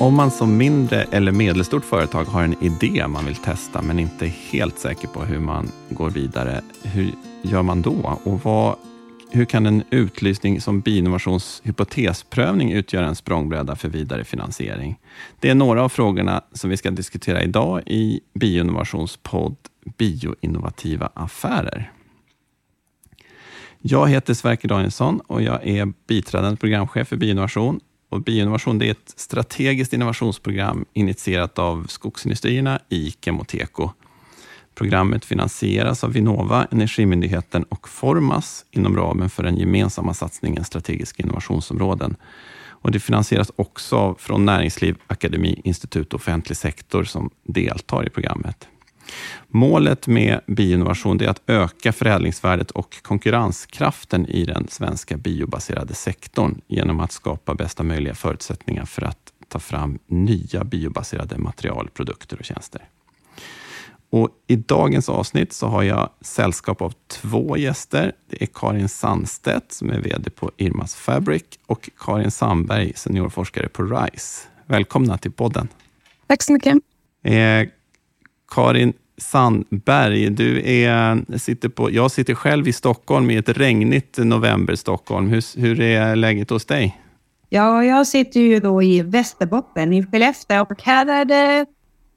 [0.00, 4.24] Om man som mindre eller medelstort företag har en idé man vill testa men inte
[4.26, 8.18] är helt säker på hur man går vidare, hur gör man då?
[8.24, 8.76] Och vad,
[9.30, 14.98] hur kan en utlysning som bioinnovations hypotesprövning utgöra en språngbräda för vidare finansiering?
[15.40, 19.56] Det är några av frågorna som vi ska diskutera idag i bioinnovations podd
[19.96, 21.92] Bioinnovativa affärer.
[23.80, 29.14] Jag heter Sverker Danielsson och jag är biträdande programchef för Bioinnovation och Bioinnovation är ett
[29.16, 33.90] strategiskt innovationsprogram initierat av skogsindustrierna, i och Teko.
[34.74, 42.16] Programmet finansieras av Vinnova, Energimyndigheten och Formas inom ramen för den gemensamma satsningen Strategiska innovationsområden.
[42.80, 48.68] Och det finansieras också från näringsliv, akademi, institut och offentlig sektor som deltar i programmet.
[49.48, 57.00] Målet med bioinnovation är att öka förädlingsvärdet och konkurrenskraften i den svenska biobaserade sektorn genom
[57.00, 62.88] att skapa bästa möjliga förutsättningar för att ta fram nya biobaserade material, produkter och tjänster.
[64.10, 68.12] Och I dagens avsnitt så har jag sällskap av två gäster.
[68.30, 73.82] Det är Karin Sandstedt som är VD på Irmas Fabric och Karin Sandberg, seniorforskare på
[73.82, 74.48] RISE.
[74.66, 75.68] Välkomna till podden.
[76.26, 76.76] Tack så mycket.
[77.22, 77.68] Eh,
[78.50, 84.74] Karin Sandberg, du är, sitter på, jag sitter själv i Stockholm i ett regnigt november
[84.74, 85.28] Stockholm.
[85.28, 87.00] Hur, hur är läget hos dig?
[87.48, 91.66] Ja, jag sitter ju då i Västerbotten, i Skellefteå och här är det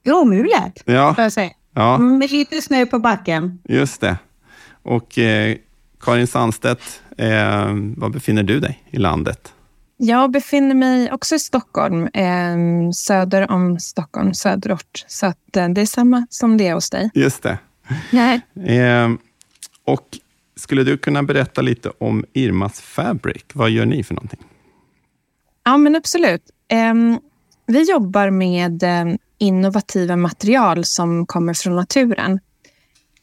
[0.06, 1.16] gråmulet, ja.
[1.18, 1.52] jag säga.
[1.74, 1.98] Ja.
[1.98, 3.60] Med lite snö på backen.
[3.64, 4.18] Just det.
[4.84, 5.56] Och eh,
[6.02, 7.28] Karin Sandstedt, eh,
[7.98, 9.54] var befinner du dig i landet?
[10.04, 15.06] Jag befinner mig också i Stockholm, eh, söder om Stockholm, söderort.
[15.08, 17.10] Så att, eh, det är samma som det är hos dig.
[17.14, 17.58] Just det.
[18.12, 18.42] Nej.
[18.66, 19.10] Eh,
[19.86, 20.18] och
[20.56, 23.44] skulle du kunna berätta lite om Irmas Fabric?
[23.54, 24.40] Vad gör ni för någonting?
[25.64, 26.44] Ja, men absolut.
[26.68, 27.20] Ehm,
[27.66, 32.40] vi jobbar med ehm, innovativa material som kommer från naturen.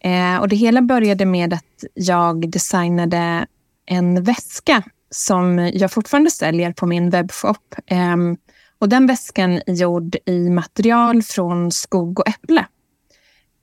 [0.00, 3.46] Eh, och det hela började med att jag designade
[3.86, 7.74] en väska som jag fortfarande säljer på min webbshop.
[7.90, 8.36] Um,
[8.78, 12.66] och den väskan är gjord i material från skog och äpple.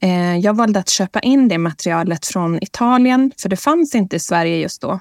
[0.03, 4.19] Uh, jag valde att köpa in det materialet från Italien, för det fanns inte i
[4.19, 4.99] Sverige just då.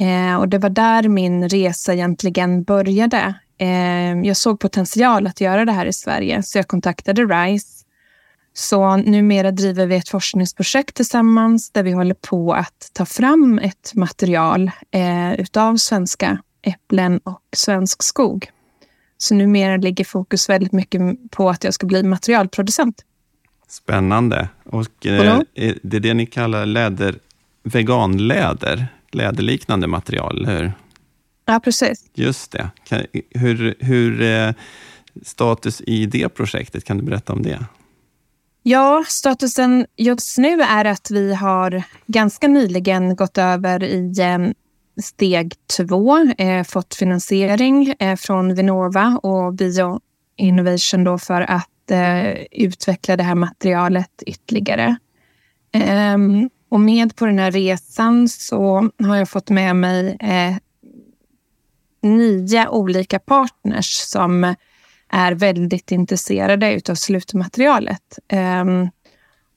[0.00, 3.34] Uh, och Det var där min resa egentligen började.
[3.62, 7.73] Uh, jag såg potential att göra det här i Sverige, så jag kontaktade RISE
[8.56, 13.92] så numera driver vi ett forskningsprojekt tillsammans där vi håller på att ta fram ett
[13.94, 18.50] material eh, utav svenska äpplen och svensk skog.
[19.18, 21.00] Så numera ligger fokus väldigt mycket
[21.30, 23.04] på att jag ska bli materialproducent.
[23.68, 24.48] Spännande.
[24.64, 25.40] Och eh,
[25.82, 27.14] det är det ni kallar läder,
[27.62, 30.72] veganläder, läderliknande material, eller hur?
[31.44, 32.04] Ja, precis.
[32.14, 32.70] Just det.
[33.30, 34.52] Hur, hur eh,
[35.22, 37.64] status i det projektet, kan du berätta om det?
[38.66, 44.38] Ja, statusen just nu är att vi har ganska nyligen gått över i eh,
[45.02, 50.00] steg två, eh, fått finansiering eh, från Vinnova och Bio
[50.36, 54.96] Innovation då för att eh, utveckla det här materialet ytterligare.
[55.72, 60.56] Ehm, och med på den här resan så har jag fått med mig eh,
[62.02, 64.54] nio olika partners som
[65.14, 68.18] är väldigt intresserade av slutmaterialet.
[68.28, 68.88] Ehm,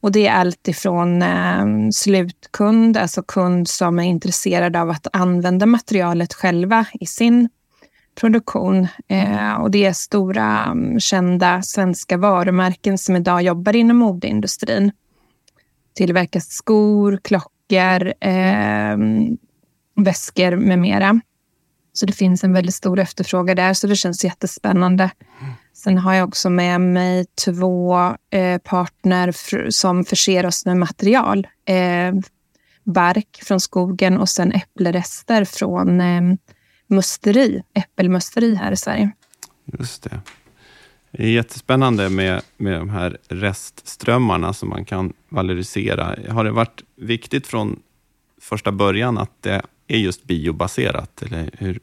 [0.01, 5.66] och det är allt ifrån ehm, slutkund, alltså kund som är intresserad av att använda
[5.66, 7.50] materialet själva i sin
[8.16, 8.88] produktion.
[9.07, 14.91] Ehm, och det är stora kända svenska varumärken som idag jobbar inom modeindustrin.
[15.96, 18.97] Tillverkar skor, klockor, eh,
[19.96, 21.22] väskor med mera.
[21.97, 25.12] Så det finns en väldigt stor efterfrågan där, så det känns jättespännande.
[25.74, 27.97] Sen har jag också med mig två
[28.30, 29.31] eh, partner
[29.72, 31.47] som förser oss med material.
[31.66, 32.13] Eh,
[32.84, 36.22] bark från skogen och sen äppelrester från eh,
[36.88, 39.11] musteri, äppelmusteri här i Sverige.
[39.66, 40.20] Just det.
[41.11, 46.16] Det är jättespännande med, med de här restströmmarna som man kan valorisera.
[46.29, 47.79] Har det varit viktigt från
[48.41, 51.22] första början att det är just biobaserat?
[51.22, 51.79] Eller hur,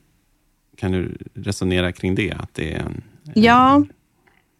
[0.77, 2.33] kan du resonera kring det?
[2.33, 3.83] Att det är en, eh, ja,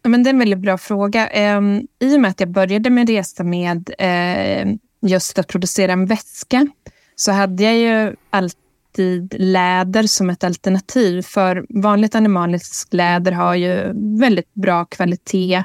[0.03, 1.27] men det är en väldigt bra fråga.
[1.27, 4.67] Ehm, I och med att jag började min resa med eh,
[5.01, 6.67] just att producera en väska
[7.15, 11.21] så hade jag ju alltid läder som ett alternativ.
[11.21, 15.63] För vanligt animaliskt läder har ju väldigt bra kvalitet.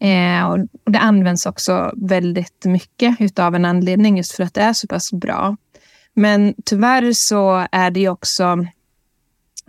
[0.00, 0.58] Eh, och
[0.92, 5.12] det används också väldigt mycket av en anledning just för att det är så pass
[5.12, 5.56] bra.
[6.14, 8.66] Men tyvärr så är det ju också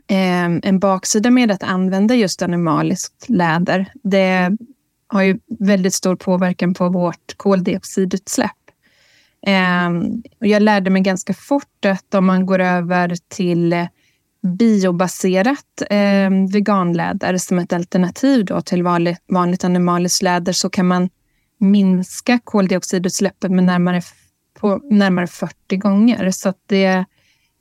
[0.08, 3.92] Ehm, en baksida med att använda just animaliskt läder.
[4.04, 4.58] Det
[5.08, 8.52] har ju väldigt stor påverkan på vårt koldioxidutsläpp.
[9.48, 13.88] Ehm, jag lärde mig ganska fort att om man går över till
[14.58, 18.84] biobaserat ehm, veganläder som ett alternativ då till
[19.28, 21.10] vanligt, animaliskt läder så kan man
[21.60, 24.02] minska koldioxidutsläppet med närmare,
[24.60, 26.32] på, närmare 40 gånger.
[26.32, 27.06] Så det är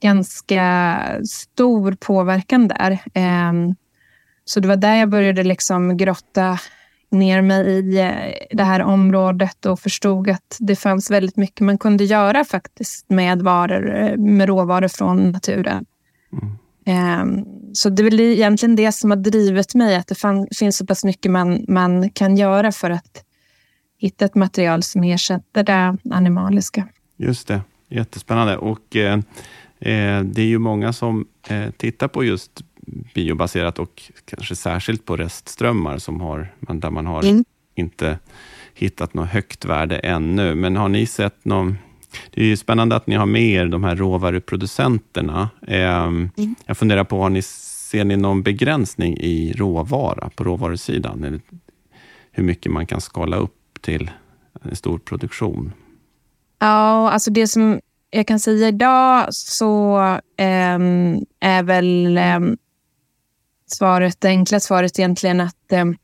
[0.03, 2.93] ganska stor påverkan där.
[3.15, 3.53] Eh,
[4.45, 6.59] så det var där jag började liksom grotta
[7.11, 11.79] ner mig i eh, det här området och förstod att det fanns väldigt mycket man
[11.79, 15.85] kunde göra faktiskt med, varor, eh, med råvaror från naturen.
[16.33, 16.59] Mm.
[16.87, 20.17] Ehm, så det är väl egentligen det som har drivit mig, att det
[20.59, 23.25] finns så pass mycket man, man kan göra för att
[23.99, 26.89] hitta ett material som ersätter det animaliska.
[27.17, 28.57] Just det, jättespännande.
[28.57, 29.21] Och eh,
[29.79, 32.65] det är ju många som eh, tittar på just
[33.15, 37.45] biobaserat och kanske särskilt på restströmmar som har, där man har mm.
[37.75, 38.19] inte
[38.75, 40.55] hittat något högt värde ännu.
[40.55, 41.77] Men har ni sett någon
[42.31, 45.51] det är ju spännande att ni har med er de här råvaruproducenterna.
[45.67, 46.31] Mm.
[46.67, 51.25] Jag funderar på, har ni, ser ni någon begränsning i råvara på råvarusidan?
[51.25, 51.41] Eller
[52.33, 54.11] hur mycket man kan skala upp till
[54.63, 55.73] en stor produktion?
[56.59, 57.81] Ja, alltså det som
[58.17, 59.99] jag kan säga idag så
[60.37, 62.57] ähm, är väl ähm,
[63.67, 65.97] svaret, det enkla svaret egentligen att ähm,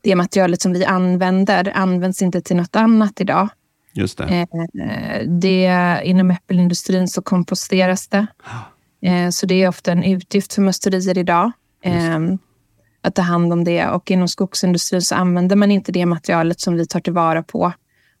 [0.00, 3.48] det materialet som vi använder används inte till något annat idag.
[3.92, 4.24] Just det.
[4.24, 8.26] Eh, det inom äppelindustrin så komposteras det.
[9.04, 11.52] Eh, så det är ofta en utgift för musterier idag.
[11.82, 12.20] Eh,
[13.02, 13.88] att ta hand om det.
[13.88, 17.72] Och inom skogsindustrin så använder man inte det materialet som vi tar tillvara på.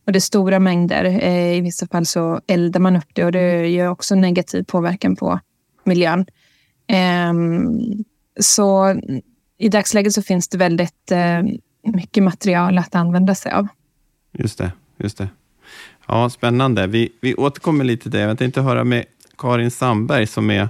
[0.06, 1.04] Och det är stora mängder.
[1.54, 5.40] I vissa fall så eldar man upp det och det ger också negativ påverkan på
[5.84, 6.26] miljön.
[8.40, 9.00] Så
[9.58, 11.12] i dagsläget så finns det väldigt
[11.84, 13.68] mycket material att använda sig av.
[14.32, 14.72] Just det.
[14.98, 15.28] Just det.
[16.08, 16.86] Ja, spännande.
[16.86, 18.20] Vi, vi återkommer lite till det.
[18.20, 19.04] Jag tänkte höra med
[19.38, 20.68] Karin Sandberg som är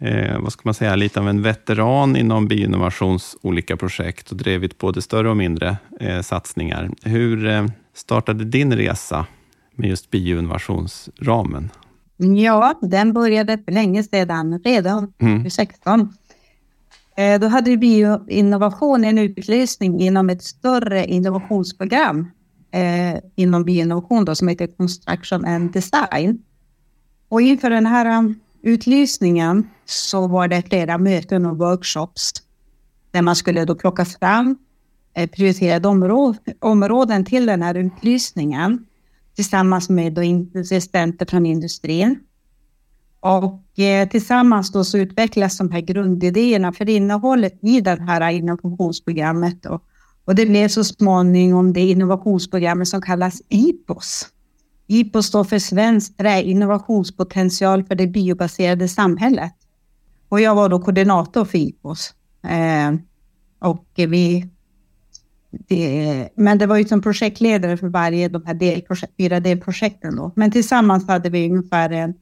[0.00, 4.78] eh, vad ska man säga, lite av en veteran inom bioinnovations olika projekt och drivit
[4.78, 6.90] både större och mindre eh, satsningar.
[7.02, 7.66] Hur eh,
[7.98, 9.26] startade din resa
[9.74, 11.70] med just bioinnovationsramen?
[12.16, 15.38] Ja, den började för länge sedan, redan mm.
[15.38, 16.14] 2016.
[17.16, 22.30] Eh, då hade bioinnovation en utlysning inom ett större innovationsprogram
[22.70, 26.42] eh, inom bioinnovation då, som heter Construction and Design.
[27.28, 32.32] Och inför den här um, utlysningen så var det flera möten och workshops
[33.10, 34.56] där man skulle då plocka fram
[35.18, 38.86] Eh, prioriterade områ områden till den här utlysningen
[39.34, 42.18] tillsammans med då intressenter från industrin.
[43.20, 49.66] Och eh, tillsammans då så utvecklas de här grundidéerna för innehållet i det här innovationsprogrammet.
[49.66, 49.84] Och
[50.28, 54.26] och det blev så småningom det innovationsprogrammet som kallas IPOS.
[54.86, 59.52] IPOS står för Svensk träinnovationspotential för det biobaserade samhället.
[60.28, 62.14] Och jag var då koordinator för IPOS.
[62.42, 62.94] Eh,
[63.58, 64.48] och vi,
[65.50, 70.16] det, men det var ju som projektledare för varje de här delprojekt, fyra delprojekten.
[70.16, 70.32] Då.
[70.36, 72.14] Men tillsammans hade vi ungefär en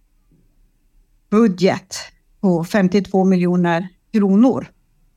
[1.31, 1.97] budget
[2.41, 4.67] på 52 miljoner kronor.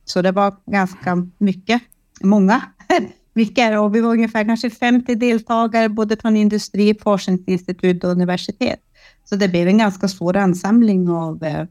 [0.04, 1.82] Så det var ganska mycket,
[2.20, 2.62] många
[3.34, 8.80] mycket och vi var ungefär kanske 50 deltagare både från industri, forskningsinstitut och universitet.
[9.24, 11.66] Så det blev en ganska stor ansamling av eh,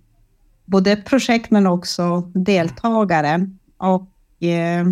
[0.66, 3.50] både projekt men också deltagare.
[3.78, 4.86] Och eh,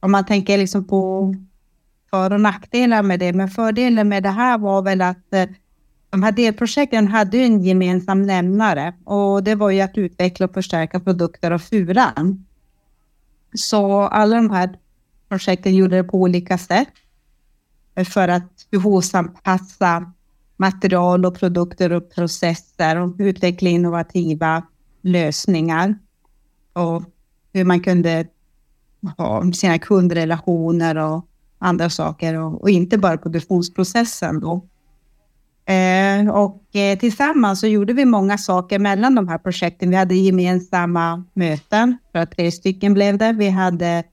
[0.00, 1.34] om man tänker liksom på
[2.10, 5.46] för och nackdelar med det, men fördelen med det här var väl att eh,
[6.10, 8.94] de här delprojekten hade en gemensam nämnare.
[9.04, 12.46] Och det var ju att utveckla och förstärka produkter av furan.
[13.54, 14.78] Så alla de här
[15.28, 16.88] projekten gjorde det på olika sätt.
[18.06, 20.12] För att behovsanpassa
[20.56, 24.62] material och produkter och processer och utveckla innovativa
[25.02, 25.94] lösningar.
[26.72, 27.02] Och
[27.52, 28.26] hur man kunde
[29.16, 31.26] ha sina kundrelationer och
[31.58, 34.66] andra saker och, och inte bara produktionsprocessen då.
[35.72, 39.90] Eh, och eh, tillsammans så gjorde vi många saker mellan de här projekten.
[39.90, 43.32] Vi hade gemensamma möten, för att tre stycken blev det.
[43.32, 44.04] Vi hade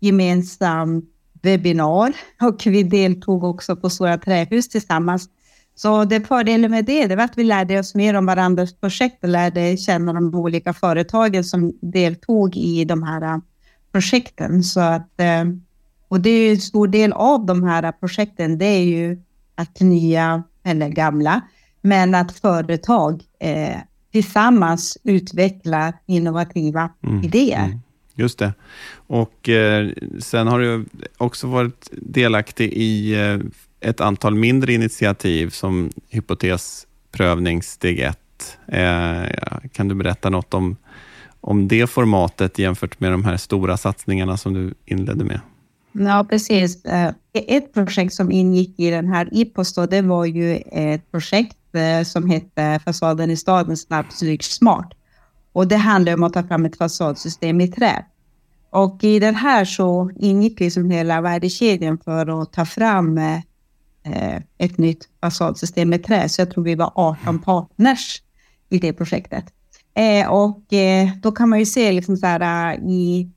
[0.00, 1.02] gemensam
[1.42, 5.28] webbinar och vi deltog också på Stora Trähus tillsammans.
[5.74, 9.24] Så det fördelen med det, det var att vi lärde oss mer om varandras projekt
[9.24, 13.40] och lärde känna de olika företagen som deltog i de här
[13.94, 14.62] projekten.
[14.62, 15.44] Så att, äh,
[16.08, 19.22] och det är en stor del av de här projekten, det är ju
[19.54, 21.40] att nya eller gamla,
[21.80, 23.76] men att företag eh,
[24.12, 27.24] tillsammans utvecklar innovativa mm.
[27.24, 27.64] idéer.
[27.64, 27.78] Mm.
[28.14, 28.52] Just det.
[29.06, 30.84] Och eh, sen har du
[31.18, 33.38] också varit delaktig i eh,
[33.90, 38.18] ett antal mindre initiativ som hypotesprövning steg 1.
[38.66, 39.22] Eh,
[39.72, 40.76] kan du berätta något om,
[41.46, 45.40] om det formatet jämfört med de här stora satsningarna som du inledde med?
[45.92, 46.84] Ja, precis.
[46.84, 51.56] Eh, ett projekt som ingick i den här IPOS då, det var ju ett projekt
[51.72, 54.92] eh, som hette Fasaden i staden snabbt, smart.
[55.52, 58.04] Och det handlar om att ta fram ett fasadsystem i trä.
[58.70, 64.78] Och i den här så ingick liksom hela värdekedjan för att ta fram eh, ett
[64.78, 66.28] nytt fasadsystem i trä.
[66.28, 68.22] Så jag tror vi var 18 partners
[68.68, 69.44] i det projektet.
[69.94, 73.30] Eh, och eh, då kan man ju se liksom så här i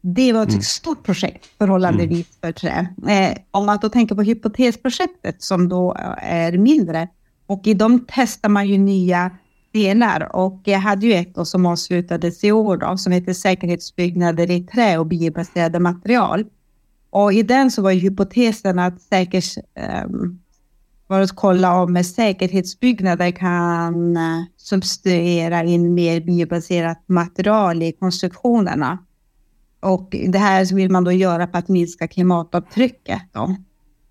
[0.00, 0.62] det var ett mm.
[0.62, 2.24] stort projekt förhållandevis mm.
[2.40, 2.88] för trä.
[3.08, 7.08] Eh, om man då tänker på hypotesprojektet som då är mindre
[7.46, 9.30] och i dem testar man ju nya
[9.72, 14.50] delar och jag hade ju ett då som avslutades i år då, som heter säkerhetsbyggnader
[14.50, 16.44] i trä och biobaserade material.
[17.10, 19.58] Och i den så var ju hypotesen att säkers,
[21.06, 28.98] var att kolla om säkerhetsbyggnader kan uh, substituera in mer biobaserat material i konstruktionerna.
[29.80, 33.22] Och det här vill man då göra för att minska klimatavtrycket.
[33.32, 33.56] Då.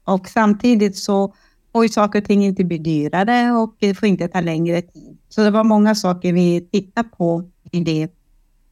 [0.03, 1.33] Och samtidigt så
[1.71, 5.17] får ju saker och ting inte bli dyrare och det får inte ta längre tid.
[5.29, 8.07] Så det var många saker vi tittade på i det,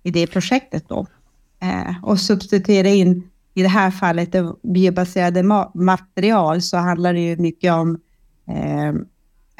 [0.04, 1.08] i det projektet då.
[1.62, 7.38] Eh, och substituera in, i det här fallet, biobaserade ma material så handlar det ju
[7.38, 8.00] mycket om eh,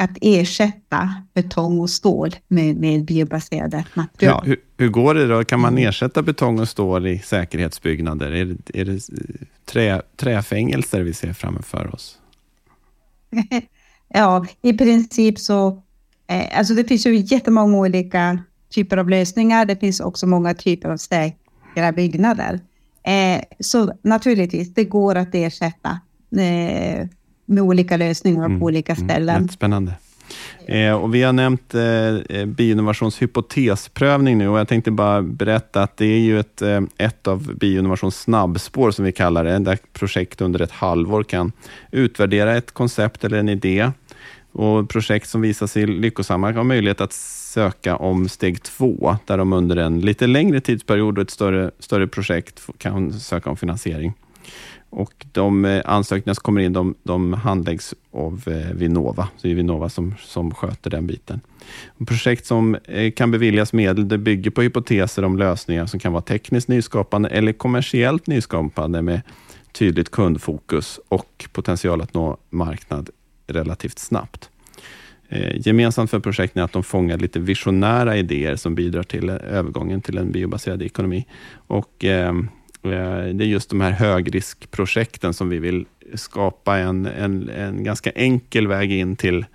[0.04, 4.42] att ersätta betong och stål med, med biobaserade material.
[4.44, 5.44] Hur, hur, hur, går det då?
[5.44, 8.32] Kan man ersätta betong och stål i säkerhetsbyggnader?
[8.32, 9.00] Är det, är det
[9.66, 12.20] trä, träfängelser vi ser framför oss?
[14.08, 15.82] ja, i princip så...
[16.28, 19.66] Eh, alltså det finns ju jättemånga olika typer av lösningar.
[19.66, 22.60] Det finns också många typer av säkra byggnader.
[23.04, 26.00] Eh, så naturligtvis, det går att ersätta
[26.38, 27.08] eh,
[27.46, 29.36] med olika lösningar mm, på olika mm, ställen.
[29.36, 29.94] Mm, spännande.
[30.66, 35.84] Eh, och vi har nämnt eh, eh, Bioinnovations hypotesprövning nu och jag tänkte bara berätta
[35.84, 39.78] att det är ju ett, eh, ett av Bioinnovations snabbspår som vi kallar det, där
[39.94, 41.52] projekt under ett halvår kan
[41.92, 43.92] utvärdera ett koncept eller en idé.
[44.54, 49.54] Och projekt som visar sig lyckosamma har möjlighet att söka om steg två, där de
[49.54, 54.14] under en lite längre tidsperiod och ett större, större projekt kan söka om finansiering.
[54.92, 59.24] Och de eh, ansökningar som kommer in, de, de handläggs av eh, Vinnova.
[59.38, 61.42] Så det är Vinnova som, som sköter den biten.
[62.08, 66.22] Projekt som eh, kan beviljas medel, det bygger på hypoteser om lösningar som kan vara
[66.22, 69.22] tekniskt nyskapande eller kommersiellt nyskapande med
[69.72, 73.10] tydligt kundfokus och potential att nå marknad
[73.48, 74.50] relativt snabbt.
[75.56, 80.18] gemensamt för projekten är att de fångar lite visionära idéer som bidrar till övergången till
[80.18, 81.26] en biobaserad ekonomi.
[81.68, 82.34] Och Eh,
[82.82, 88.68] det är just de här högriskprojekten som vi vill skapa en, en, en ganska enkel
[88.68, 89.46] väg in till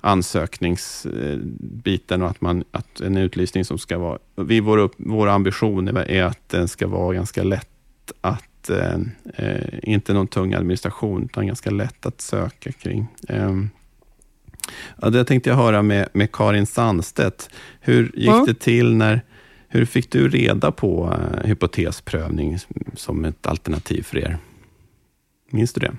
[0.00, 4.18] ansökningsbiten och att, man, att en utlysning som ska vara...
[4.36, 7.68] Vi, vår, vår ambition är att den ska vara ganska lätt
[8.20, 8.70] att...
[8.70, 8.98] Eh,
[9.34, 13.06] eh, inte någon tung administration, utan ganska lätt att söka kring.
[13.28, 13.52] Eh,
[15.02, 17.50] ja, det tänkte jag höra med, med Karin Sandstedt.
[17.80, 18.44] Hur gick ja.
[18.46, 19.20] det till när
[19.76, 22.58] hur fick du reda på eh, hypotesprövning
[22.94, 24.38] som ett alternativ för er?
[25.50, 25.96] Minns du det?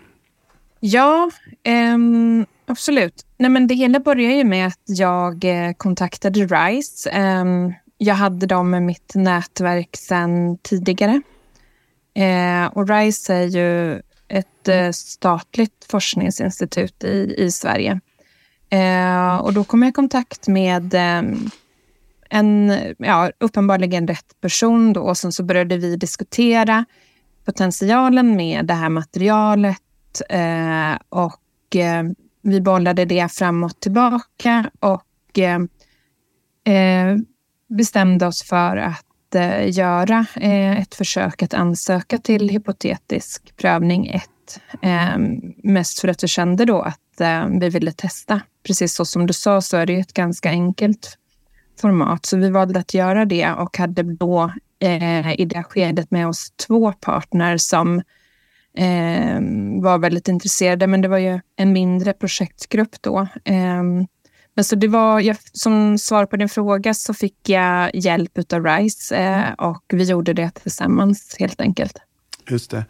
[0.80, 1.32] Ja,
[1.94, 3.26] um, absolut.
[3.38, 7.10] Nej, men det hela började ju med att jag eh, kontaktade RISE.
[7.10, 11.22] Um, ehm, jag hade dem med mitt nätverk sedan tidigare.
[12.20, 18.00] Uh, och RISE är ju ett uh, statligt forskningsinstitut i, i Sverige.
[19.42, 21.50] och då kom jag i kontakt med um,
[22.30, 25.02] en, ja, uppenbarligen rätt person då.
[25.02, 26.86] Och sen så började vi diskutera
[27.46, 32.04] potentialen med det här materialet eh, och eh,
[32.42, 35.60] vi bollade det fram och tillbaka och eh,
[36.74, 37.18] eh
[37.70, 44.24] bestämde oss för att eh, göra eh, ett försök att ansöka till hypotetisk prövning 1.
[45.64, 47.22] mest för att vi kände då att
[47.60, 48.42] vi ville testa.
[48.64, 51.18] Precis så som du sa så är det ett ganska enkelt
[51.82, 52.26] format.
[52.26, 56.52] Så vi valde att göra det och hade då eh, i det skedet med oss
[56.52, 57.98] två partner som
[58.78, 59.40] eh,
[59.82, 60.88] var väldigt intresserade.
[60.88, 63.28] Men det var ju en mindre projektgrupp då.
[63.44, 63.84] Eh,
[64.54, 68.66] men så det var, jag, som svar på din fråga så fick jag hjälp av
[68.66, 71.98] RISE eh, och vi gjorde det tillsammans helt enkelt.
[72.50, 72.86] Just det.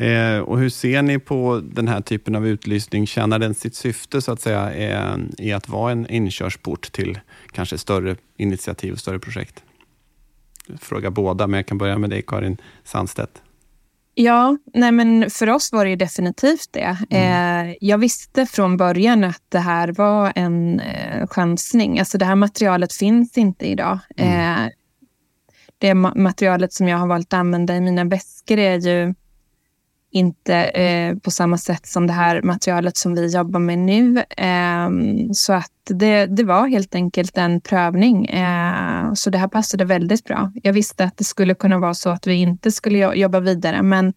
[0.00, 3.06] Eh, och hur ser ni på den här typen av utlysning?
[3.06, 7.18] Tjänar den sitt syfte så att säga eh, i att vara en inkörsport till
[7.52, 9.64] kanske större initiativ och större projekt?
[10.80, 13.42] Fråga båda, men jag kan börja med dig Karin Sandstedt.
[14.14, 16.96] Ja, nej men för oss var det definitivt det.
[17.10, 17.68] Mm.
[17.68, 21.98] Eh, jag visste från början att det här var en eh, chansning.
[21.98, 23.98] Alltså det här materialet finns inte idag.
[24.16, 24.64] Mm.
[24.64, 24.70] Eh,
[25.78, 29.14] det materialet som jag har valt att använda i mina väskor är ju
[30.10, 34.18] inte eh, på samma sätt som det här materialet som vi jobbar med nu.
[34.18, 34.90] Eh,
[35.32, 38.26] så att det, det var helt enkelt en prövning.
[38.26, 40.52] Eh, så det här passade väldigt bra.
[40.62, 44.12] Jag visste att det skulle kunna vara så att vi inte skulle jobba vidare, men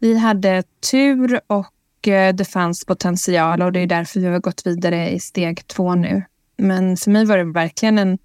[0.00, 0.62] vi hade
[0.92, 5.20] tur och eh, det fanns potential och det är därför vi har gått vidare i
[5.20, 6.22] steg två nu.
[6.56, 8.18] Men för mig var det verkligen en,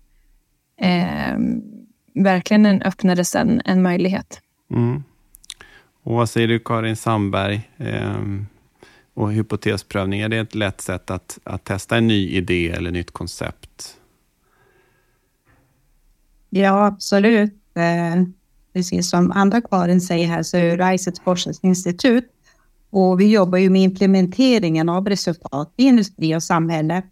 [0.81, 1.61] ehm,
[2.15, 4.41] verkligen en öppnades en, en möjlighet.
[4.71, 5.03] Mm.
[6.09, 7.69] Och vad säger du Karin Sandberg?
[7.77, 8.47] Ehm,
[9.13, 13.11] och hypotesprövning, är det ett lätt sätt att, att testa en ny idé eller nytt
[13.11, 13.97] koncept?
[16.49, 17.53] Ja, absolut.
[17.73, 18.23] Eh,
[18.73, 22.25] precis som andra Karin säger här så är RISE ett forskningsinstitut
[22.89, 27.03] och vi jobbar ju med implementeringen av resultat i industri och samhälle.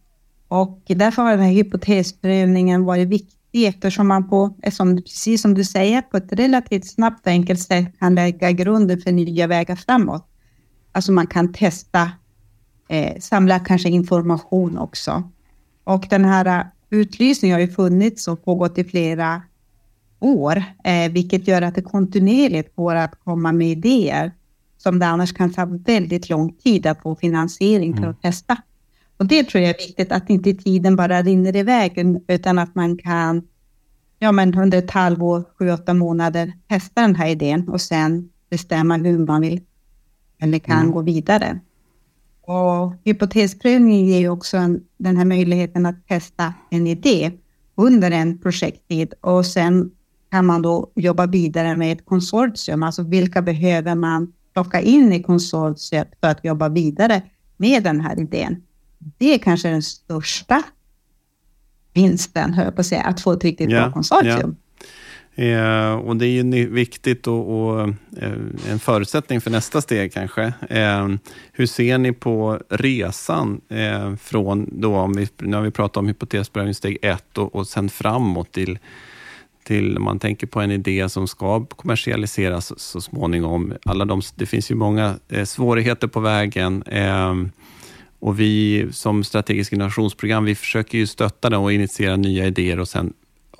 [0.47, 5.63] Och därför har den här hypotesprövningen varit viktig eftersom man på, som, precis som du
[5.63, 10.27] säger, på ett relativt snabbt och enkelt sätt kan lägga grunden för nya vägar framåt.
[10.91, 12.11] Alltså man kan testa,
[12.89, 15.31] eh, samla kanske information också.
[15.83, 19.41] Och den här eh, utlysningen har ju funnits och pågått i flera
[20.19, 24.31] år, eh, vilket gör att det kontinuerligt går att komma med idéer
[24.77, 28.11] som det annars kan ta väldigt lång tid att få finansiering för mm.
[28.11, 28.57] att testa.
[29.17, 32.97] Och det tror jag är viktigt, att inte tiden bara rinner iväg, utan att man
[32.97, 33.47] kan
[34.19, 38.97] ja, men under ett halvår, sju, åtta månader testa den här idén och sen bestämma
[38.97, 39.61] hur man vill
[40.39, 40.91] eller kan mm.
[40.91, 41.59] gå vidare.
[42.41, 47.31] Och hypotesprövning ger ju också en, den här möjligheten att testa en idé
[47.75, 49.91] under en projekttid och sen
[50.31, 52.83] kan man då jobba vidare med ett konsortium.
[52.83, 57.21] Alltså vilka behöver man plocka in i konsortiet för att jobba vidare
[57.57, 58.61] med den här idén?
[58.97, 60.63] Det är kanske den största
[61.93, 64.55] vinsten, hör jag på att säga, att få ett riktigt ja, bra konsortium.
[65.35, 65.43] Ja.
[65.43, 67.81] Eh, och det är ju viktigt och, och
[68.17, 68.33] eh,
[68.69, 70.53] en förutsättning för nästa steg kanske.
[70.69, 71.07] Eh,
[71.51, 76.73] hur ser ni på resan eh, från, då, om vi, har vi pratat om hypotesprövning
[76.73, 78.79] steg ett och, och sen framåt till
[79.67, 83.73] till, om man tänker på en idé som ska kommersialiseras så småningom.
[83.85, 86.83] Alla de, det finns ju många eh, svårigheter på vägen.
[88.19, 92.87] Och vi som strategiskt innovationsprogram, vi försöker ju stötta dem och initiera nya idéer och
[92.87, 93.13] sen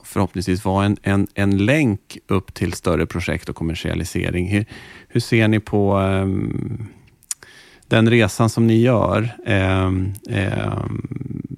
[0.04, 4.48] förhoppningsvis vara en, en, en länk upp till större projekt och kommersialisering.
[4.48, 4.65] Hur,
[5.08, 6.88] hur ser ni på um,
[7.88, 9.36] den resan som ni gör?
[9.46, 11.08] Um, um,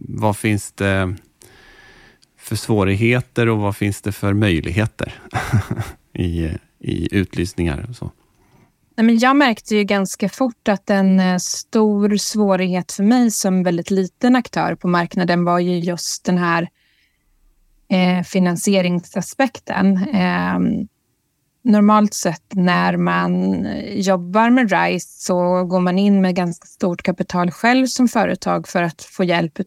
[0.01, 1.15] vad finns det
[2.37, 5.13] för svårigheter och vad finns det för möjligheter
[6.13, 7.85] i, i utlysningar?
[7.89, 8.11] Och så?
[8.99, 13.63] Nej, men jag märkte ju ganska fort att en eh, stor svårighet för mig som
[13.63, 16.69] väldigt liten aktör på marknaden var ju just den här
[17.89, 19.97] eh, finansieringsaspekten.
[19.97, 20.59] Eh,
[21.63, 27.51] normalt sett när man jobbar med RISE så går man in med ganska stort kapital
[27.51, 29.59] själv som företag för att få hjälp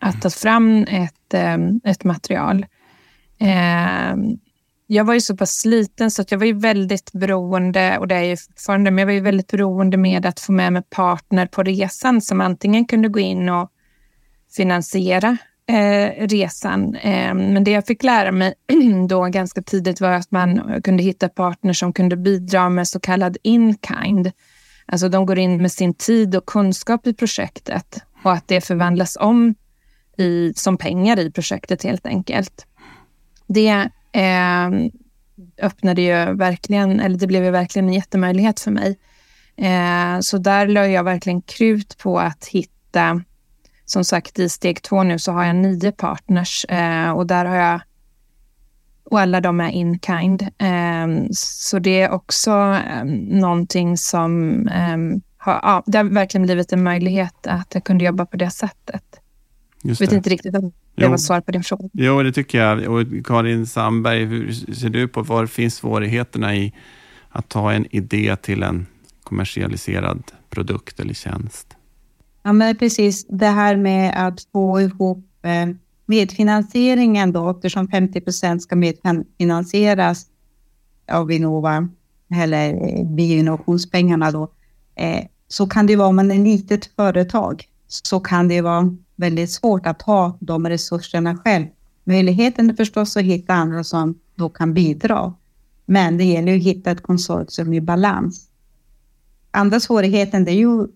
[0.00, 2.66] att ta fram ett, eh, ett material.
[3.38, 4.16] Eh,
[4.86, 8.14] jag var ju så pass sliten så att jag var ju väldigt beroende, och det
[8.14, 11.46] är jag fortfarande, men jag var ju väldigt beroende med att få med mig partner
[11.46, 13.70] på resan som antingen kunde gå in och
[14.56, 15.36] finansiera
[15.68, 16.94] eh, resan.
[16.94, 18.54] Eh, men det jag fick lära mig
[19.08, 23.36] då ganska tidigt var att man kunde hitta partner som kunde bidra med så kallad
[23.42, 24.32] in-kind.
[24.86, 29.16] Alltså de går in med sin tid och kunskap i projektet och att det förvandlas
[29.20, 29.54] om
[30.18, 32.66] i, som pengar i projektet helt enkelt.
[33.46, 34.70] Det eh,
[35.62, 38.98] öppnade ju verkligen, eller det blev ju verkligen en jättemöjlighet för mig.
[39.56, 43.22] Eh, så där la jag verkligen krut på att hitta,
[43.84, 47.56] som sagt i steg två nu så har jag nio partners eh, och där har
[47.56, 47.80] jag
[49.10, 50.48] och alla de är in kind.
[50.58, 52.50] Ehm, så det är också
[52.90, 53.04] eh,
[53.40, 58.26] någonting som ehm, har, ja, det har verkligen blivit en möjlighet att jag kunde jobba
[58.26, 59.20] på det sättet.
[59.82, 61.88] Just jag vet inte riktigt om det var svar på din fråga.
[61.92, 62.88] Jo, det tycker jag.
[62.88, 66.72] Och Karin Sandberg, hur ser du på var finns svårigheterna i
[67.28, 68.86] att ta en idé till en
[69.22, 71.76] kommersialiserad produkt eller tjänst?
[72.42, 73.26] Ja, men precis.
[73.28, 75.66] Det här med att få ihop eh,
[76.06, 80.26] medfinansieringen då, eftersom 50 procent ska medfinansieras
[81.12, 81.88] av Vinnova.
[82.30, 84.52] eller bioinnovationspengarna då,
[84.94, 88.96] eh, så kan det vara om man är ett litet företag så kan det vara
[89.16, 91.66] väldigt svårt att ha de resurserna själv.
[92.04, 95.34] Möjligheten är förstås att hitta andra som då kan bidra.
[95.86, 98.48] Men det gäller att hitta ett konsortium i balans.
[99.50, 100.86] Andra svårigheten är ju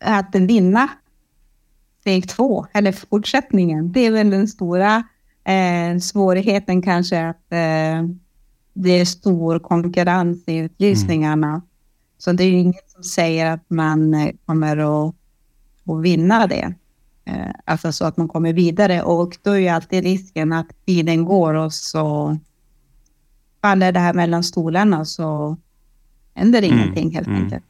[0.00, 0.88] att vinna
[2.00, 3.92] steg två, eller fortsättningen.
[3.92, 5.02] Det är väl den stora
[5.44, 8.08] eh, svårigheten kanske, att eh,
[8.74, 11.48] det är stor konkurrens i utlysningarna.
[11.48, 11.60] Mm.
[12.18, 15.14] Så det är ju inget som säger att man eh, kommer att,
[15.86, 16.74] att vinna det.
[17.24, 21.24] Eh, alltså så att man kommer vidare och då är ju alltid risken att tiden
[21.24, 22.38] går och så
[23.60, 25.56] faller det här mellan stolarna så
[26.34, 26.78] händer mm.
[26.78, 27.42] ingenting helt mm.
[27.42, 27.64] enkelt.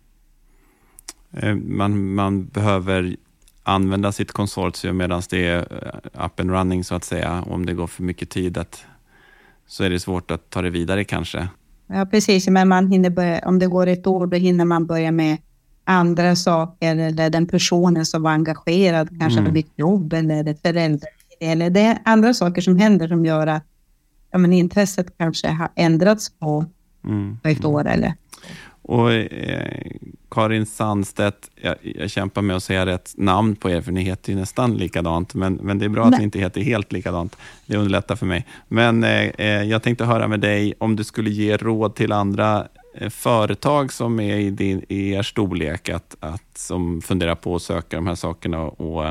[1.33, 3.17] Eh, man, man behöver
[3.63, 5.63] använda sitt konsortium medan det är
[6.25, 7.43] up and running så att säga.
[7.43, 8.85] Om det går för mycket tid att,
[9.67, 11.49] så är det svårt att ta det vidare kanske.
[11.87, 12.49] Ja, precis.
[12.49, 15.39] Men man hinner börja, om det går ett år, då hinner man börja med
[15.85, 19.53] andra saker eller den personen som var engagerad kanske mm.
[19.53, 21.09] bytt jobb eller ett förälder.
[21.41, 23.65] Eller det är andra saker som händer som gör att
[24.31, 26.65] ja, men intresset kanske har ändrats på,
[27.05, 27.39] mm.
[27.43, 28.15] på ett år eller
[28.83, 29.93] och eh,
[30.31, 34.33] Karin Sandstedt, jag, jag, kämpar med att säga rätt namn på er, för ni heter
[34.33, 36.13] ju nästan likadant, men, men det är bra Nej.
[36.13, 37.37] att ni inte heter helt likadant.
[37.67, 38.47] Det underlättar för mig.
[38.69, 42.67] Men eh, eh, jag tänkte höra med dig om du skulle ge råd till andra
[42.95, 47.63] Eh, företag som är i, din, i er storlek, att, att, som funderar på att
[47.63, 48.63] söka de här sakerna.
[48.63, 49.07] Och,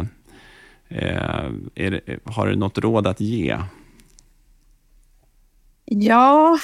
[0.90, 3.58] eh, det, har du något råd att ge?
[5.86, 6.60] Ja,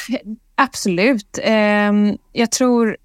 [0.55, 1.39] absolut.
[1.43, 1.91] Eh,
[2.31, 2.97] jag tror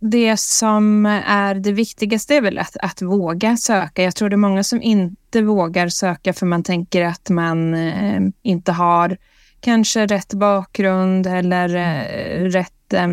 [0.00, 4.02] det som är det viktigaste är väl att, att våga söka.
[4.02, 8.20] Jag tror det är många som inte vågar söka för man tänker att man eh,
[8.42, 9.16] inte har
[9.60, 13.08] kanske rätt bakgrund eller eh, rätt eh,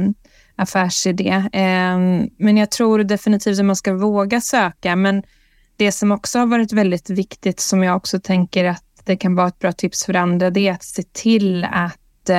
[0.59, 1.43] affärsidé.
[1.53, 4.95] Ehm, men jag tror definitivt att man ska våga söka.
[4.95, 5.23] Men
[5.75, 9.47] det som också har varit väldigt viktigt som jag också tänker att det kan vara
[9.47, 12.29] ett bra tips för andra, det är att se till att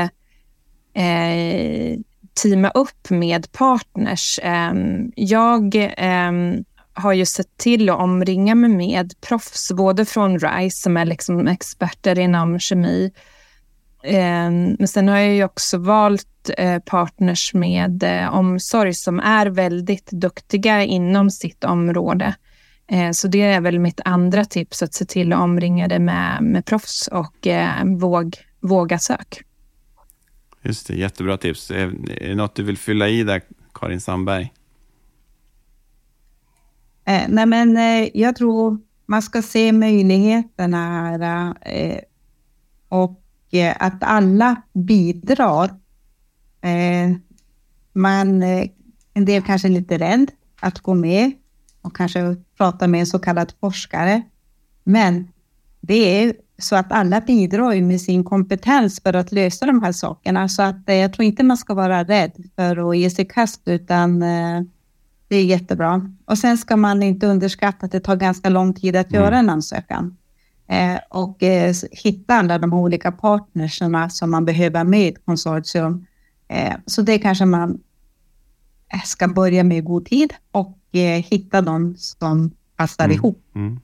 [0.94, 1.98] eh,
[2.42, 4.40] teama upp med partners.
[4.42, 10.82] Ehm, jag ehm, har ju sett till att omringa mig med proffs, både från RISE
[10.82, 13.12] som är liksom experter inom kemi.
[14.02, 19.46] Ehm, men sen har jag ju också valt eh, partners med eh, omsorg som är
[19.46, 22.34] väldigt duktiga inom sitt område.
[22.86, 26.42] Eh, så det är väl mitt andra tips, att se till att omringa dig med,
[26.42, 27.48] med proffs och
[27.84, 29.42] våg, våga sök.
[30.62, 31.70] Just det, jättebra tips.
[31.70, 33.42] Är det något du vill fylla i där,
[33.74, 34.52] Karin Sandberg?
[37.04, 41.98] Eh, nej, men eh, jag tror man ska se möjligheterna här eh,
[42.88, 43.19] och eh,
[43.78, 45.70] att alla bidrar.
[46.60, 47.16] Eh,
[47.92, 48.68] man, eh,
[49.14, 51.32] en del kanske är lite rädd att gå med
[51.82, 54.22] och kanske prata med en så kallad forskare.
[54.84, 55.28] Men
[55.80, 60.48] det är så att alla bidrar med sin kompetens för att lösa de här sakerna.
[60.48, 63.60] Så att eh, jag tror inte man ska vara rädd för att ge sig kast,
[63.64, 64.62] utan eh,
[65.28, 66.10] det är jättebra.
[66.24, 69.22] Och sen ska man inte underskatta att det tar ganska lång tid att mm.
[69.22, 70.16] göra en ansökan.
[70.70, 71.38] Eh, och
[71.90, 76.06] hitta alla de olika partnerserna som man behöver med i ett konsortium.
[76.86, 77.80] så det kanske man
[79.04, 80.78] ska börja med i god tid och
[81.30, 83.14] hitta de som passar mm.
[83.14, 83.42] ihop.
[83.54, 83.80] Mm.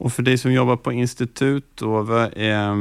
[0.00, 2.76] Och för dig som jobbar på institut, då, vad, eh,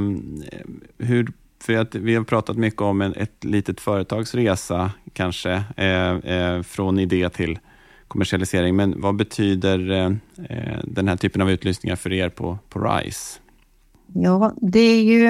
[0.98, 6.16] hur, för att vi har pratat mycket om en, ett litet företags resa, kanske, eh,
[6.16, 7.60] eh, från idé till
[8.10, 8.76] kommersialisering.
[8.76, 10.06] Men vad betyder eh,
[10.50, 13.40] eh, den här typen av utlysningar för er på, på RISE?
[14.14, 15.26] Ja, det är ju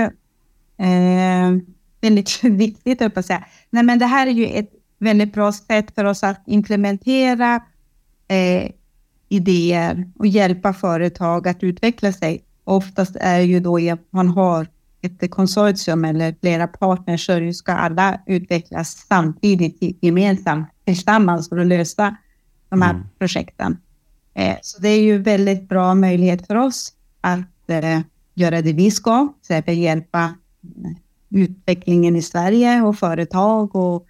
[0.77, 1.57] eh,
[2.01, 3.45] väldigt viktigt, att säga.
[3.69, 7.55] Nej, men det här är ju ett väldigt bra sätt för oss att implementera
[8.27, 8.71] eh,
[9.29, 12.43] idéer och hjälpa företag att utveckla sig.
[12.63, 14.67] Oftast är ju då att man har
[15.01, 22.17] ett konsortium eller flera partners så ska alla utvecklas samtidigt gemensamt tillsammans för att lösa
[22.69, 23.03] de här mm.
[23.19, 23.77] projekten.
[24.33, 27.99] Eh, så det är ju väldigt bra möjlighet för oss att eh,
[28.33, 30.33] göra det vi ska, till exempel hjälpa
[31.29, 34.07] utvecklingen i Sverige och företag och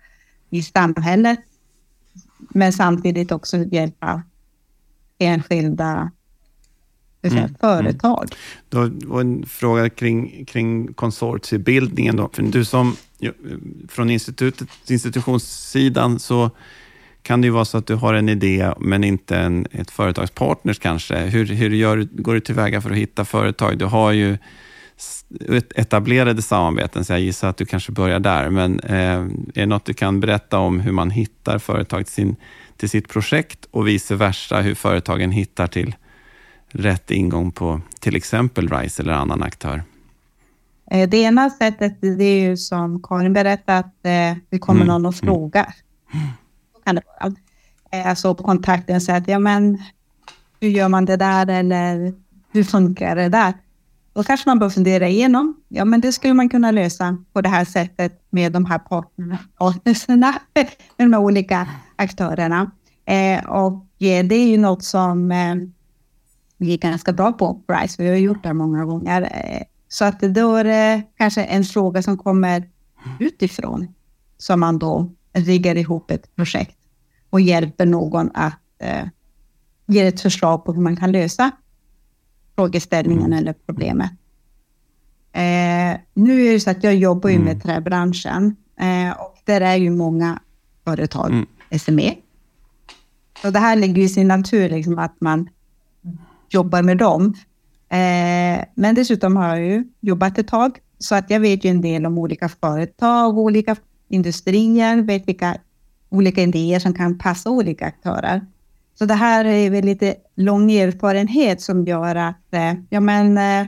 [0.50, 1.40] i samhället.
[2.38, 4.24] Men samtidigt också hjälpa
[5.18, 6.12] enskilda
[7.22, 7.56] mm.
[7.60, 8.28] företag.
[8.74, 9.00] Mm.
[9.00, 12.16] Då, en fråga kring, kring konsortiebildningen.
[12.16, 12.30] Då.
[12.34, 12.96] För du som,
[13.88, 16.52] från institutet, institutionssidan så
[17.24, 20.80] kan det ju vara så att du har en idé, men inte en, ett företagspartners
[20.80, 21.18] kanske.
[21.18, 23.78] Hur, hur gör, går du tillväga för att hitta företag?
[23.78, 24.38] Du har ju
[25.76, 28.50] etablerade samarbeten, så jag gissar att du kanske börjar där.
[28.50, 32.36] Men eh, är det något du kan berätta om hur man hittar företag till, sin,
[32.78, 35.96] till sitt projekt och vice versa, hur företagen hittar till
[36.72, 39.84] rätt ingång på till exempel RISE eller annan aktör?
[40.92, 44.88] Eh, det ena sättet det är ju som Karin berättade, att eh, det kommer mm.
[44.88, 45.34] någon och mm.
[45.34, 45.74] frågar.
[46.14, 46.28] Mm
[46.90, 47.34] kan det vara.
[47.92, 49.78] Eh, alltså på kontakten säger att, ja men,
[50.62, 52.14] hur gör man det där eller
[52.52, 53.54] hur funkar det där?
[54.14, 55.56] Då kanske man bör fundera igenom.
[55.68, 59.38] Ja, men det skulle man kunna lösa på det här sättet med de här partnerna,
[60.54, 62.72] med de här olika aktörerna.
[63.06, 65.56] Eh, och det är ju något som eh,
[66.58, 68.04] vi är ganska bra på på RISE.
[68.04, 69.22] Vi har gjort det många gånger.
[69.22, 72.70] Eh, så att då är det kanske en fråga som kommer
[73.20, 73.88] utifrån
[74.38, 76.79] som man då riggar ihop ett projekt
[77.30, 79.08] och hjälper någon att eh,
[79.86, 81.52] ge ett förslag på hur man kan lösa
[82.56, 83.40] frågeställningen mm.
[83.40, 84.12] eller problemet.
[85.32, 87.46] Eh, nu är det så att jag jobbar ju mm.
[87.46, 90.40] med träbranschen eh, och där är ju många
[90.84, 91.46] företag, mm.
[91.80, 92.16] SME.
[93.42, 95.50] Så det här ligger i sin natur, liksom, att man
[96.50, 97.34] jobbar med dem.
[97.90, 101.82] Eh, men dessutom har jag ju jobbat ett tag, så att jag vet ju en
[101.82, 103.76] del om olika företag, olika
[104.10, 105.58] industrier, vet vilka
[106.10, 108.42] olika idéer som kan passa olika aktörer.
[109.00, 113.68] Så det här är väl lite lång erfarenhet som gör att eh, ja, men, eh,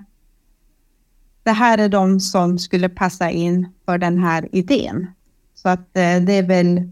[1.43, 5.07] det här är de som skulle passa in för den här idén.
[5.55, 6.91] Så att eh, det är väl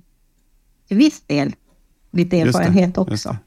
[0.87, 1.55] till viss del
[2.11, 3.37] lite erfarenhet det, också.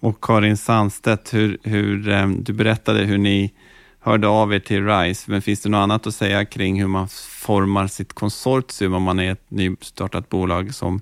[0.00, 3.52] Och Karin Sandstedt, hur, hur, du berättade hur ni
[4.00, 7.08] hörde av er till RISE, men finns det något annat att säga kring hur man
[7.08, 11.00] formar sitt konsortium om man är ett nystartat bolag som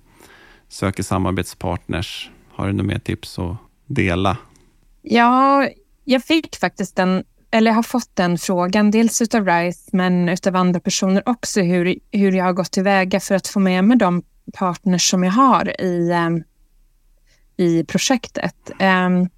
[0.69, 2.31] söker samarbetspartners.
[2.53, 3.57] Har du några mer tips att
[3.87, 4.37] dela?
[5.03, 5.69] Ja,
[6.05, 10.81] jag fick faktiskt den, eller har fått den frågan, dels utav RISE men utav andra
[10.81, 15.11] personer också, hur, hur jag har gått tillväga för att få med mig de partners
[15.11, 16.43] som jag har i, ehm,
[17.57, 18.71] i projektet.
[18.79, 19.29] Ehm,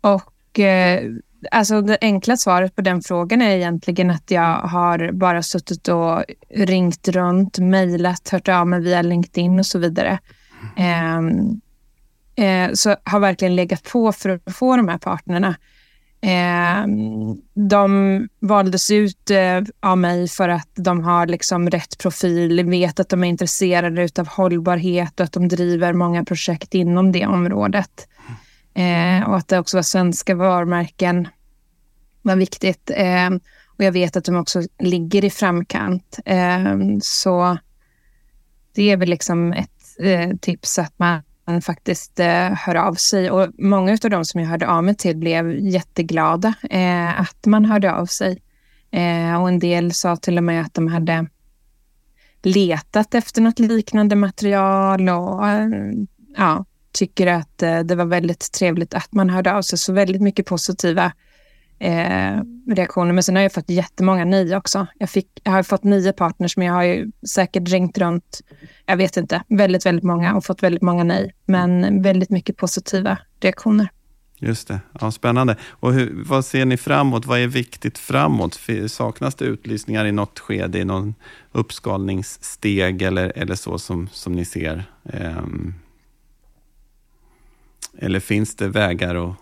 [0.00, 1.10] och eh,
[1.50, 6.24] alltså det enkla svaret på den frågan är egentligen att jag har bara suttit och
[6.54, 10.18] ringt runt, mejlat, hört av mig via LinkedIn och så vidare.
[10.76, 11.18] Eh,
[12.46, 15.56] eh, så har verkligen legat på för att få de här partnerna.
[16.22, 16.86] Eh,
[17.54, 23.08] de valdes ut eh, av mig för att de har liksom rätt profil, vet att
[23.08, 28.08] de är intresserade av hållbarhet och att de driver många projekt inom det området.
[28.74, 31.28] Eh, och att det också var svenska varumärken
[32.22, 32.90] var viktigt.
[32.94, 33.30] Eh,
[33.66, 36.18] och jag vet att de också ligger i framkant.
[36.24, 37.58] Eh, så
[38.74, 41.22] det är väl liksom ett eh, tips att man
[41.62, 43.30] faktiskt eh, hör av sig.
[43.30, 47.64] Och många av de som jag hörde av mig till blev jätteglada eh, att man
[47.64, 48.42] hörde av sig.
[48.90, 51.26] Eh, och en del sa till och med att de hade
[52.42, 55.68] letat efter något liknande material och eh,
[56.36, 59.78] ja, tycker att eh, det var väldigt trevligt att man hörde av sig.
[59.78, 61.12] Så väldigt mycket positiva
[61.78, 63.12] eh, reaktioner.
[63.12, 64.86] Men sen har jag fått jättemånga nej också.
[64.98, 68.40] Jag, fick, jag har fått nio partners, men jag har ju säkert ringt runt,
[68.86, 71.34] jag vet inte, väldigt, väldigt många och fått väldigt många nej.
[71.44, 73.88] Men väldigt mycket positiva reaktioner.
[74.42, 74.80] Just det.
[75.00, 75.56] Ja, spännande.
[75.70, 77.26] Och hur, vad ser ni framåt?
[77.26, 78.60] Vad är viktigt framåt?
[78.86, 81.14] Saknas det utlysningar i något skede, i någon
[81.52, 84.84] uppskalningssteg eller, eller så som, som ni ser?
[85.02, 85.74] Um,
[87.98, 89.34] eller finns det vägar och,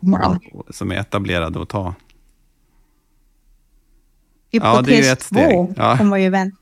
[0.52, 1.94] och, som är etablerade att ta?
[4.50, 5.96] Hypotes ja, 2 ja.
[5.96, 6.56] får man ju vänta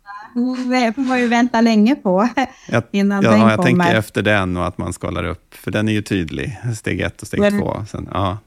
[0.95, 2.29] får man ju vänta länge på
[2.69, 3.65] jag, innan ja, den jag kommer.
[3.65, 6.59] tänker efter den och att man skalar upp, för den är ju tydlig.
[6.77, 7.85] Steg ett och steg men, två.
[7.89, 8.39] Sen, ja.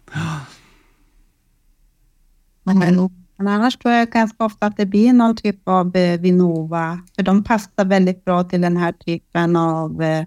[2.64, 7.00] men, men annars tror jag ganska ofta att det blir någon typ av eh, Vinnova,
[7.16, 10.26] för de passar väldigt bra till den här typen av eh,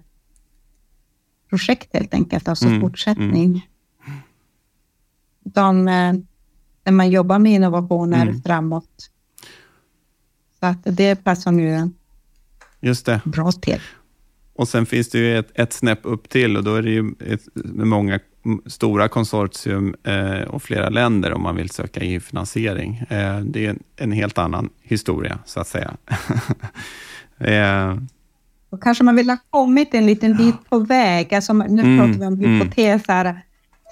[1.53, 3.67] projekt helt enkelt, alltså mm, fortsättning.
[4.05, 4.19] Mm.
[5.43, 6.13] De, eh,
[6.83, 8.41] när man jobbar med innovationer mm.
[8.41, 9.09] framåt.
[10.59, 11.89] Så att det passar nu
[12.79, 13.21] Just det.
[13.25, 13.81] bra till.
[14.53, 17.13] Och sen finns det ju ett, ett snäpp upp till och då är det ju
[17.19, 18.19] ett, med många
[18.65, 22.95] stora konsortium eh, och flera länder om man vill söka EU-finansiering.
[23.09, 25.97] Eh, det är en, en, helt annan historia, så att säga.
[27.37, 27.97] eh.
[28.73, 31.33] Då kanske man vill ha kommit en liten bit på väg.
[31.33, 32.61] Alltså, nu mm, pratar vi om mm.
[32.61, 33.25] hypoteser.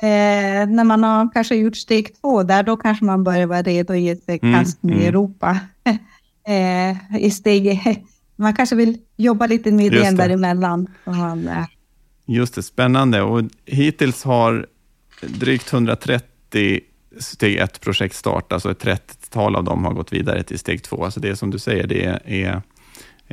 [0.02, 3.94] Eh, när man har kanske gjort steg två där, då kanske man börjar vara redo
[3.94, 5.08] att ge sig mm, kast med mm.
[5.08, 5.60] Europa.
[6.48, 7.80] eh, I steg
[8.36, 10.88] man kanske vill jobba lite med idén däremellan.
[11.06, 11.66] Man, eh.
[12.26, 13.22] Just det, spännande.
[13.22, 14.66] Och hittills har
[15.22, 16.80] drygt 130
[17.20, 21.06] steg ett projekt startas och ett 30-tal av dem har gått vidare till steg två.
[21.06, 22.62] Alltså det är som du säger, det är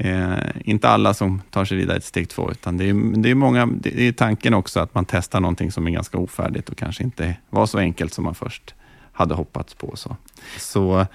[0.00, 3.34] Eh, inte alla som tar sig vidare till steg två, utan det är, det är
[3.34, 7.02] många, det är tanken också att man testar någonting som är ganska ofärdigt och kanske
[7.02, 8.74] inte var så enkelt som man först
[9.12, 9.96] hade hoppats på.
[9.96, 10.16] Så,
[10.58, 11.06] så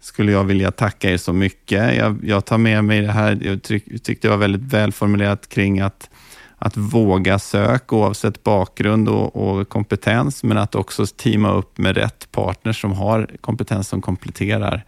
[0.00, 1.96] skulle jag vilja tacka er så mycket.
[1.96, 5.80] Jag, jag tar med mig det här, jag tyck, tyckte det var väldigt välformulerat kring
[5.80, 6.10] att,
[6.58, 12.28] att våga söka oavsett bakgrund och, och, kompetens, men att också teama upp med rätt
[12.32, 14.84] partner som har kompetens som kompletterar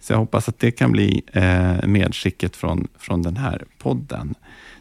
[0.00, 4.34] så jag hoppas att det kan bli eh, medskicket från, från den här podden.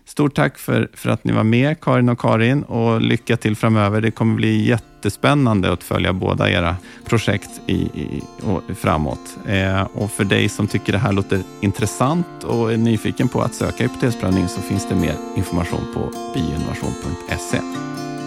[0.05, 4.01] Stort tack för, för att ni var med, Karin och Karin, och lycka till framöver.
[4.01, 6.75] Det kommer bli jättespännande att följa båda era
[7.05, 9.37] projekt i, i, och framåt.
[9.47, 13.53] Eh, och för dig som tycker det här låter intressant och är nyfiken på att
[13.53, 17.59] söka hypotesprövning så finns det mer information på bioinnovation.se.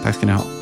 [0.03, 0.58] Tack ska ni ha.